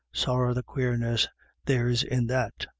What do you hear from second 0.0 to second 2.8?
Sorra the quareness there's in that.